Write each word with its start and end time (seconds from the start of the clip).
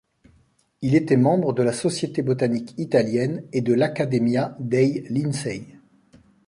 Il 0.81 0.95
était 0.95 1.15
membre 1.15 1.53
de 1.53 1.61
la 1.61 1.73
Société 1.73 2.23
botanique 2.23 2.73
italienne 2.79 3.43
et 3.53 3.61
de 3.61 3.75
l'Accademia 3.75 4.55
dei 4.59 5.05
Lincei. 5.11 5.77